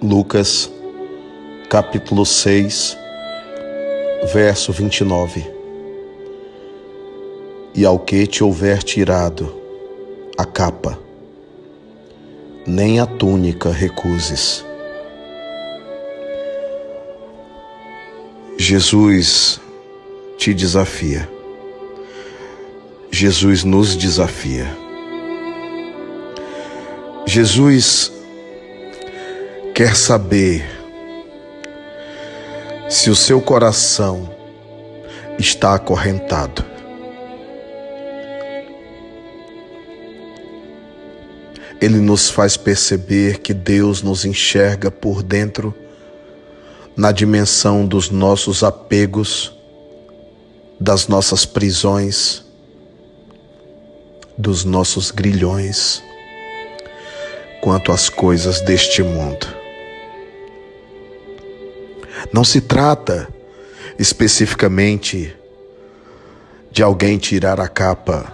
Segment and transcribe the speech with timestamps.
[0.00, 0.70] Lucas,
[1.68, 2.96] capítulo 6,
[4.32, 5.44] verso 29.
[7.74, 9.52] E ao que te houver tirado
[10.38, 10.96] a capa,
[12.64, 14.64] nem a túnica recuses.
[18.56, 19.60] Jesus
[20.38, 21.28] te desafia.
[23.10, 24.68] Jesus nos desafia.
[27.26, 28.17] Jesus
[29.78, 30.68] quer saber
[32.90, 34.28] se o seu coração
[35.38, 36.64] está acorrentado.
[41.80, 45.72] Ele nos faz perceber que Deus nos enxerga por dentro,
[46.96, 49.56] na dimensão dos nossos apegos,
[50.80, 52.42] das nossas prisões,
[54.36, 56.02] dos nossos grilhões,
[57.60, 59.57] quanto às coisas deste mundo.
[62.32, 63.28] Não se trata
[63.98, 65.34] especificamente
[66.70, 68.32] de alguém tirar a capa.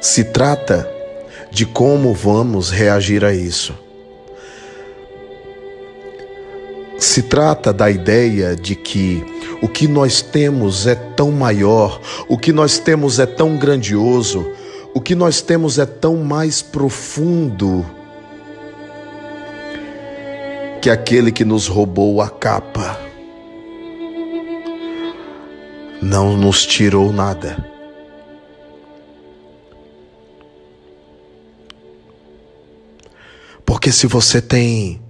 [0.00, 0.88] Se trata
[1.50, 3.74] de como vamos reagir a isso.
[6.98, 9.24] Se trata da ideia de que
[9.60, 14.46] o que nós temos é tão maior, o que nós temos é tão grandioso,
[14.94, 17.84] o que nós temos é tão mais profundo
[20.84, 23.00] que aquele que nos roubou a capa
[26.02, 27.56] não nos tirou nada.
[33.64, 35.00] Porque se você tem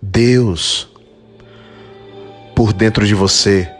[0.00, 0.88] Deus
[2.56, 3.70] por dentro de você,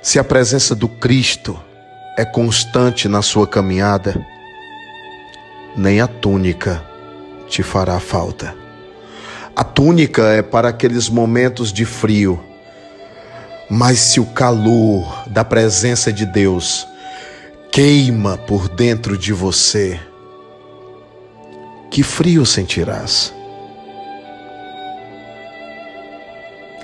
[0.00, 1.62] se a presença do Cristo
[2.16, 4.18] é constante na sua caminhada,
[5.76, 6.82] nem a túnica
[7.46, 8.67] te fará falta.
[9.58, 12.38] A túnica é para aqueles momentos de frio.
[13.68, 16.86] Mas se o calor da presença de Deus
[17.72, 19.98] queima por dentro de você,
[21.90, 23.34] que frio sentirás?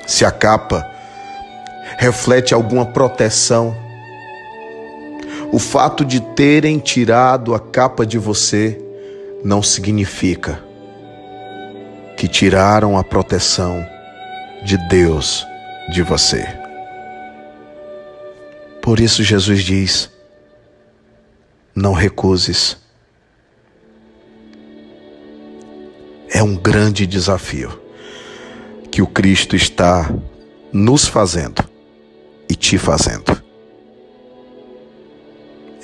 [0.04, 0.84] Se a capa
[1.96, 3.72] reflete alguma proteção,
[5.52, 8.76] o fato de terem tirado a capa de você
[9.44, 10.73] não significa
[12.16, 13.84] que tiraram a proteção
[14.64, 15.47] de Deus
[15.91, 16.47] de você.
[18.82, 20.10] Por isso Jesus diz:
[21.75, 22.76] não recuses.
[26.30, 27.80] É um grande desafio
[28.91, 30.12] que o Cristo está
[30.72, 31.64] nos fazendo
[32.48, 33.42] e te fazendo.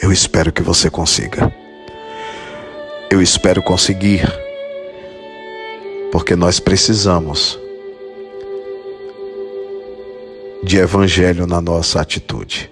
[0.03, 1.55] Eu espero que você consiga.
[3.11, 4.23] Eu espero conseguir
[6.11, 7.59] porque nós precisamos
[10.63, 12.71] de evangelho na nossa atitude.